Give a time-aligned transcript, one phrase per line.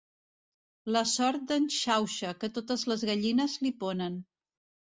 [0.95, 4.21] La sort d'en Xauxa, que totes les gallines li ponen.